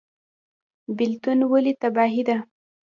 بیلتون 0.97 1.39
ولې 1.51 1.73
تباهي 1.81 2.21
ده؟ 2.27 2.37